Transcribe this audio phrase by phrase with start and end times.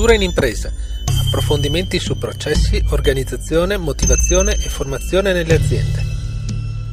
[0.00, 0.72] Cultura in impresa.
[1.26, 6.02] Approfondimenti su processi, organizzazione, motivazione e formazione nelle aziende.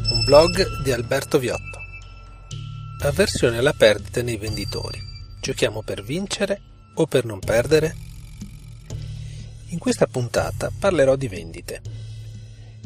[0.10, 1.80] Un blog di Alberto Viotto.
[3.04, 5.02] Avversione alla perdita nei venditori.
[5.40, 6.60] Giochiamo per vincere
[6.96, 7.96] o per non perdere?
[9.68, 11.82] In questa puntata parlerò di vendite.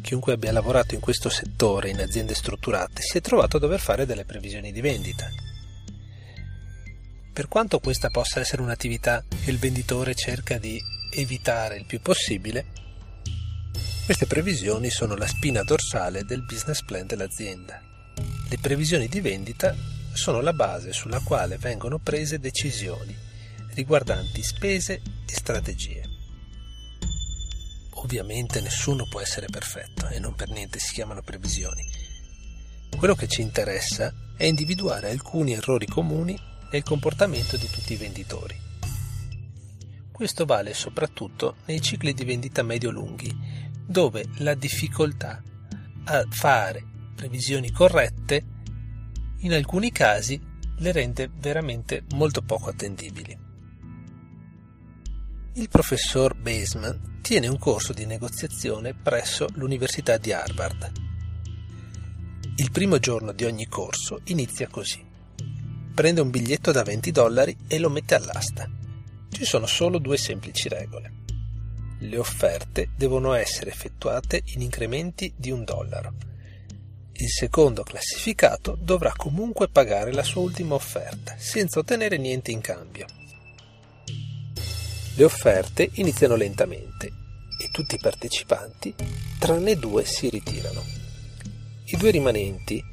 [0.04, 4.06] Chiunque abbia lavorato in questo settore in aziende strutturate si è trovato a dover fare
[4.06, 5.28] delle previsioni di vendita
[7.34, 10.82] per quanto questa possa essere un'attività che il venditore cerca di
[11.12, 12.66] evitare il più possibile,
[14.06, 17.82] queste previsioni sono la spina dorsale del business plan dell'azienda.
[18.50, 19.74] Le previsioni di vendita
[20.14, 23.30] sono la base sulla quale vengono prese decisioni
[23.74, 26.04] riguardanti spese e strategie.
[27.92, 31.90] Ovviamente nessuno può essere perfetto e non per niente si chiamano previsioni.
[32.98, 36.38] Quello che ci interessa è individuare alcuni errori comuni
[36.72, 38.56] e il comportamento di tutti i venditori.
[40.10, 45.44] Questo vale soprattutto nei cicli di vendita medio-lunghi, dove la difficoltà
[46.06, 48.46] a fare previsioni corrette
[49.40, 50.40] in alcuni casi
[50.78, 53.38] le rende veramente molto poco attendibili.
[55.56, 60.92] Il professor Baseman tiene un corso di negoziazione presso l'Università di Harvard.
[62.56, 65.10] Il primo giorno di ogni corso inizia così
[66.02, 68.68] prende un biglietto da 20 dollari e lo mette all'asta.
[69.30, 71.12] Ci sono solo due semplici regole.
[72.00, 76.16] Le offerte devono essere effettuate in incrementi di un dollaro.
[77.14, 83.06] Il secondo classificato dovrà comunque pagare la sua ultima offerta, senza ottenere niente in cambio.
[85.14, 88.92] Le offerte iniziano lentamente e tutti i partecipanti,
[89.38, 90.84] tranne due, si ritirano.
[91.86, 92.84] I due rimanenti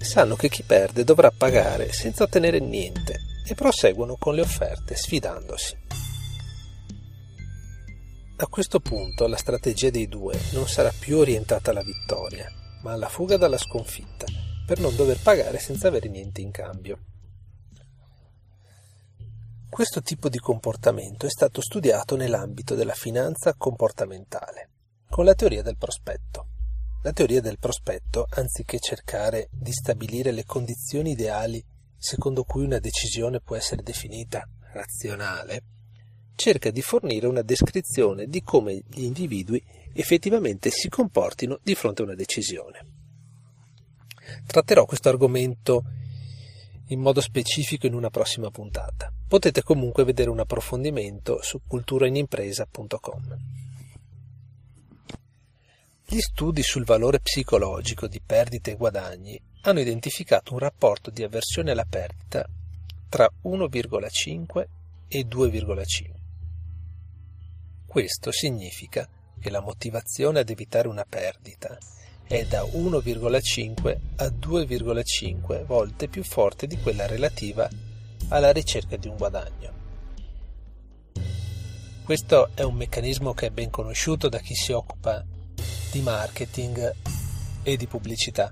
[0.00, 5.76] sanno che chi perde dovrà pagare senza ottenere niente e proseguono con le offerte sfidandosi.
[8.36, 12.50] A questo punto la strategia dei due non sarà più orientata alla vittoria,
[12.82, 14.24] ma alla fuga dalla sconfitta,
[14.64, 16.98] per non dover pagare senza avere niente in cambio.
[19.68, 24.70] Questo tipo di comportamento è stato studiato nell'ambito della finanza comportamentale,
[25.08, 26.49] con la teoria del prospetto.
[27.02, 31.64] La teoria del prospetto, anziché cercare di stabilire le condizioni ideali
[31.96, 35.62] secondo cui una decisione può essere definita razionale,
[36.34, 42.04] cerca di fornire una descrizione di come gli individui effettivamente si comportino di fronte a
[42.04, 42.84] una decisione.
[44.46, 45.84] Tratterò questo argomento
[46.88, 49.10] in modo specifico in una prossima puntata.
[49.26, 53.69] Potete comunque vedere un approfondimento su culturainimpresa.com.
[56.12, 61.70] Gli studi sul valore psicologico di perdite e guadagni hanno identificato un rapporto di avversione
[61.70, 62.44] alla perdita
[63.08, 64.66] tra 1,5
[65.06, 66.10] e 2,5.
[67.86, 71.78] Questo significa che la motivazione ad evitare una perdita
[72.26, 77.68] è da 1,5 a 2,5 volte più forte di quella relativa
[78.30, 79.72] alla ricerca di un guadagno.
[82.02, 85.38] Questo è un meccanismo che è ben conosciuto da chi si occupa
[85.90, 86.94] di marketing
[87.62, 88.50] e di pubblicità.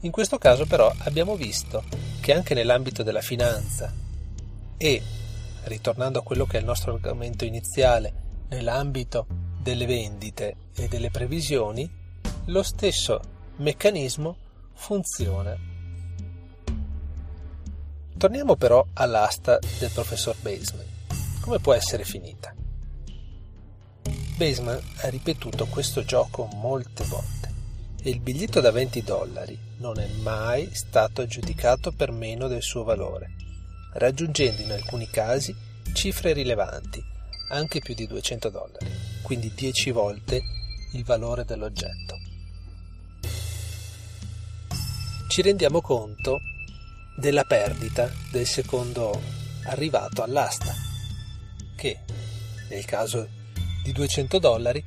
[0.00, 1.82] In questo caso però abbiamo visto
[2.20, 3.92] che anche nell'ambito della finanza
[4.76, 5.02] e,
[5.64, 8.12] ritornando a quello che è il nostro argomento iniziale,
[8.48, 9.26] nell'ambito
[9.60, 11.90] delle vendite e delle previsioni,
[12.46, 13.20] lo stesso
[13.56, 14.36] meccanismo
[14.74, 15.56] funziona.
[18.16, 20.86] Torniamo però all'asta del professor Baseman.
[21.40, 22.54] Come può essere finita?
[24.36, 27.52] Baseman ha ripetuto questo gioco molte volte
[28.02, 32.82] e il biglietto da 20 dollari non è mai stato aggiudicato per meno del suo
[32.82, 33.30] valore,
[33.92, 35.54] raggiungendo in alcuni casi
[35.92, 37.00] cifre rilevanti,
[37.50, 38.90] anche più di 200 dollari,
[39.22, 40.42] quindi 10 volte
[40.94, 42.18] il valore dell'oggetto.
[45.28, 46.40] Ci rendiamo conto
[47.16, 49.20] della perdita del secondo
[49.66, 50.74] arrivato all'asta,
[51.76, 52.00] che
[52.68, 53.42] nel caso
[53.84, 54.82] di 200 dollari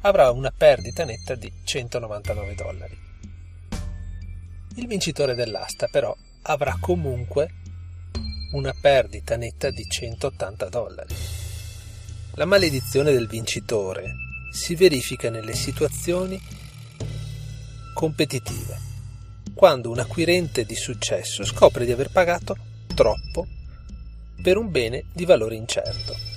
[0.00, 2.98] avrà una perdita netta di 199 dollari.
[4.74, 7.54] Il vincitore dell'asta però avrà comunque
[8.52, 11.14] una perdita netta di 180 dollari.
[12.34, 14.14] La maledizione del vincitore
[14.52, 16.40] si verifica nelle situazioni
[17.94, 18.78] competitive,
[19.54, 22.56] quando un acquirente di successo scopre di aver pagato
[22.92, 23.46] troppo
[24.42, 26.29] per un bene di valore incerto.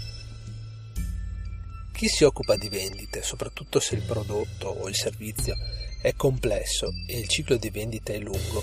[1.93, 5.55] Chi si occupa di vendite, soprattutto se il prodotto o il servizio
[6.01, 8.61] è complesso e il ciclo di vendita è lungo,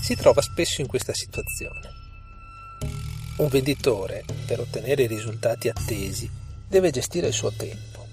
[0.00, 1.80] si trova spesso in questa situazione.
[3.38, 6.30] Un venditore, per ottenere i risultati attesi,
[6.66, 8.06] deve gestire il suo tempo,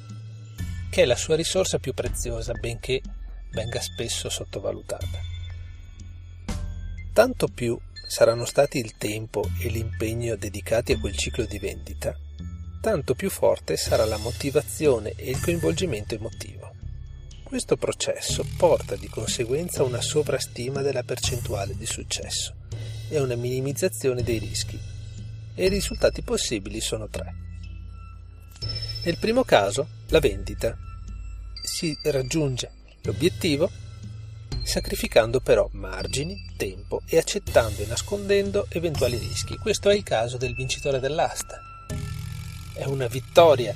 [0.89, 3.01] che è la sua risorsa più preziosa, benché
[3.51, 5.19] venga spesso sottovalutata.
[7.13, 12.13] Tanto più saranno stati il tempo e l'impegno dedicati a quel ciclo di vendita,
[12.85, 16.71] tanto più forte sarà la motivazione e il coinvolgimento emotivo.
[17.41, 22.53] Questo processo porta di conseguenza una sovrastima della percentuale di successo
[23.09, 24.79] e una minimizzazione dei rischi,
[25.55, 27.33] e i risultati possibili sono tre.
[29.03, 30.77] Nel primo caso, la vendita.
[31.63, 32.69] Si raggiunge
[33.01, 33.67] l'obiettivo
[34.61, 39.57] sacrificando però margini, tempo e accettando e nascondendo eventuali rischi.
[39.57, 41.73] Questo è il caso del vincitore dell'asta.
[42.75, 43.73] È una vittoria,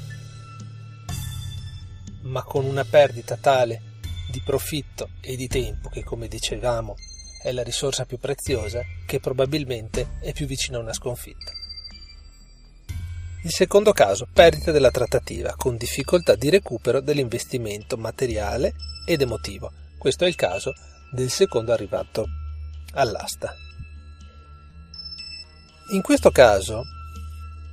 [2.24, 3.82] ma con una perdita tale
[4.30, 6.96] di profitto e di tempo che, come dicevamo,
[7.42, 11.50] è la risorsa più preziosa, che probabilmente è più vicina a una sconfitta.
[13.44, 18.74] Il secondo caso, perdita della trattativa, con difficoltà di recupero dell'investimento materiale
[19.06, 19.72] ed emotivo.
[19.98, 20.74] Questo è il caso
[21.10, 22.26] del secondo arrivato
[22.96, 23.56] all'asta.
[25.94, 26.84] In questo caso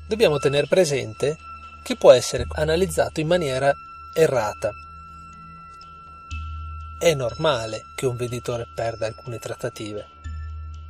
[0.07, 1.37] dobbiamo tenere presente
[1.83, 3.73] che può essere analizzato in maniera
[4.15, 4.73] errata.
[6.99, 10.07] È normale che un venditore perda alcune trattative.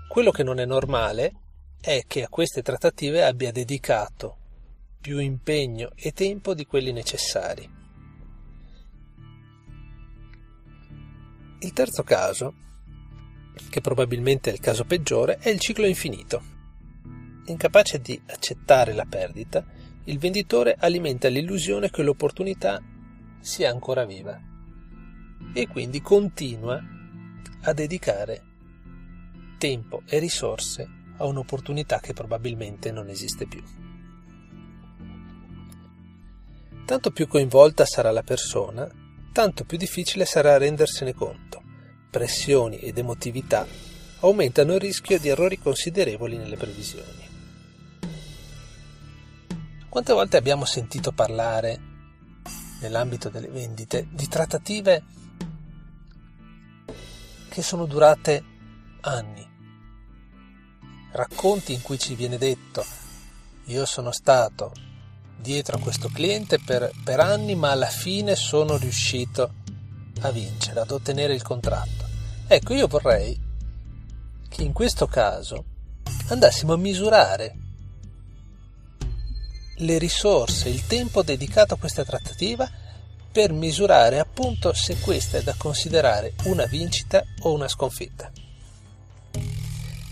[0.08, 1.32] Quello che non è normale
[1.80, 4.38] è che a queste trattative abbia dedicato
[5.00, 7.68] più impegno e tempo di quelli necessari.
[11.58, 12.54] Il terzo caso,
[13.68, 16.55] che probabilmente è il caso peggiore, è il ciclo infinito.
[17.48, 19.64] Incapace di accettare la perdita,
[20.04, 22.82] il venditore alimenta l'illusione che l'opportunità
[23.40, 24.36] sia ancora viva
[25.52, 26.82] e quindi continua
[27.62, 28.42] a dedicare
[29.58, 30.88] tempo e risorse
[31.18, 33.62] a un'opportunità che probabilmente non esiste più.
[36.84, 38.88] Tanto più coinvolta sarà la persona,
[39.32, 41.62] tanto più difficile sarà rendersene conto.
[42.10, 43.66] Pressioni ed emotività
[44.20, 47.25] aumentano il rischio di errori considerevoli nelle previsioni.
[49.96, 51.80] Quante volte abbiamo sentito parlare,
[52.82, 55.02] nell'ambito delle vendite, di trattative
[57.48, 58.44] che sono durate
[59.00, 59.48] anni?
[61.12, 62.84] Racconti in cui ci viene detto
[63.68, 64.74] io sono stato
[65.34, 69.54] dietro a questo cliente per, per anni, ma alla fine sono riuscito
[70.20, 72.04] a vincere, ad ottenere il contratto.
[72.46, 73.34] Ecco, io vorrei
[74.46, 75.64] che in questo caso
[76.28, 77.60] andassimo a misurare
[79.76, 82.70] le risorse, il tempo dedicato a questa trattativa
[83.30, 88.30] per misurare appunto se questa è da considerare una vincita o una sconfitta.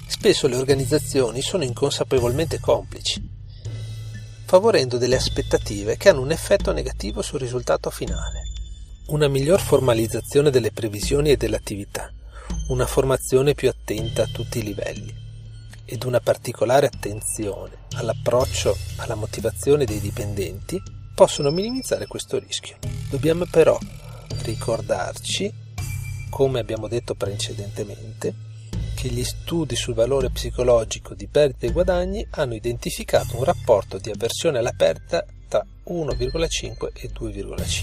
[0.06, 3.32] Spesso le organizzazioni sono inconsapevolmente complici
[4.46, 8.43] favorendo delle aspettative che hanno un effetto negativo sul risultato finale.
[9.06, 12.12] Una miglior formalizzazione delle previsioni e dell'attività,
[12.69, 15.24] una formazione più attenta a tutti i livelli
[15.85, 20.81] ed una particolare attenzione all'approccio alla motivazione dei dipendenti
[21.15, 22.77] possono minimizzare questo rischio.
[23.09, 23.79] Dobbiamo però
[24.43, 25.53] ricordarci,
[26.31, 28.35] come abbiamo detto precedentemente,
[28.95, 34.11] che gli studi sul valore psicologico di perdite e guadagni hanno identificato un rapporto di
[34.11, 37.83] avversione alla perdita tra 1,5 e 2,5.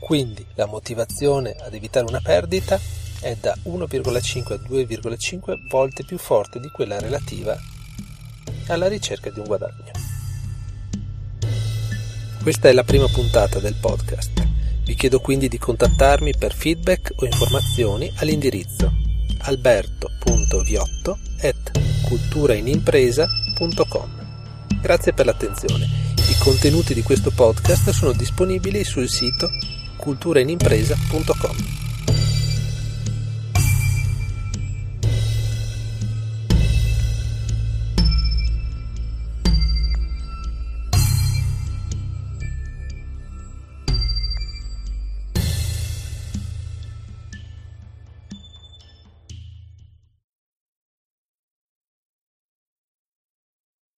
[0.00, 2.80] Quindi la motivazione ad evitare una perdita
[3.20, 7.56] è da 1,5 a 2,5 volte più forte di quella relativa
[8.68, 9.92] alla ricerca di un guadagno.
[12.42, 14.46] Questa è la prima puntata del podcast.
[14.84, 18.90] Vi chiedo quindi di contattarmi per feedback o informazioni all'indirizzo
[19.42, 21.70] alberto.viotto at
[22.06, 24.18] culturainimpresa.com.
[24.80, 25.86] Grazie per l'attenzione.
[26.16, 29.50] I contenuti di questo podcast sono disponibili sul sito
[29.96, 31.79] culturainimpresa.com.